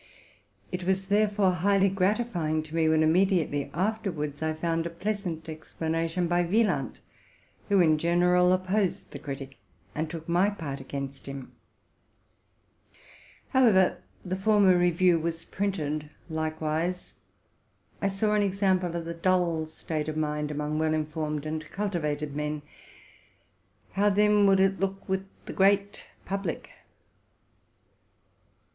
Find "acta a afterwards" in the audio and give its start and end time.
3.43-4.41